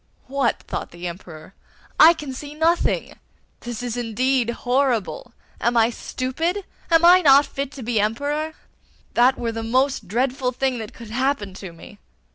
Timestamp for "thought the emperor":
0.63-1.53